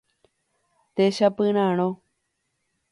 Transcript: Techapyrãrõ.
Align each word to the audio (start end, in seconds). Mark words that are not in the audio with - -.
Techapyrãrõ. 0.95 1.89